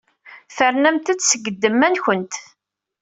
Ternamt-d 0.55 1.19
seg 1.23 1.45
ddemma-nwent. 1.53 2.33